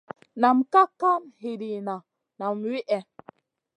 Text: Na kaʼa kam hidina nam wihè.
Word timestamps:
Na 0.41 0.49
kaʼa 0.71 0.83
kam 0.99 1.21
hidina 1.41 1.95
nam 2.37 2.55
wihè. 2.69 2.99